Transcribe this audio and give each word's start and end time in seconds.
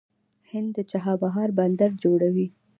هند 0.49 0.69
د 0.75 0.77
چابهار 0.91 1.49
بندر 1.57 1.91
جوړوي. 2.03 2.47